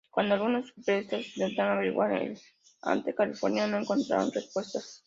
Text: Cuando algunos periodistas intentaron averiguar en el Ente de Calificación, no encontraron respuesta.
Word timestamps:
Cuando 0.09 0.33
algunos 0.33 0.71
periodistas 0.83 1.27
intentaron 1.37 1.73
averiguar 1.77 2.11
en 2.13 2.31
el 2.31 2.39
Ente 2.83 3.11
de 3.11 3.15
Calificación, 3.15 3.69
no 3.69 3.77
encontraron 3.77 4.31
respuesta. 4.33 4.79